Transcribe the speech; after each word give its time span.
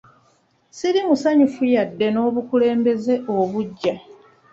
Siri 0.77 0.99
musanyufu 1.07 1.61
yadde 1.73 2.05
n'obukulembeze 2.11 3.13
obuggya. 3.39 3.95